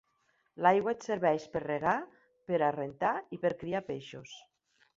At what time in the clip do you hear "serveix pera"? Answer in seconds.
1.07-1.67